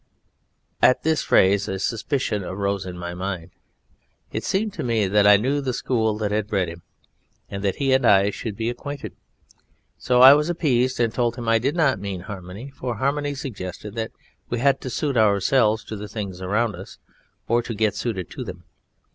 [0.81, 3.51] At this phrase a suspicion rose in my mind;
[4.31, 6.81] it seemed to me that I knew the school that had bred him,
[7.51, 9.13] and that he and I should be acquainted.
[9.99, 13.93] So I was appeased and told him I did not mean Harmony, for Harmony suggested
[13.93, 14.11] that
[14.49, 16.97] we had to suit ourselves to the things around us
[17.47, 18.63] or to get suited to them.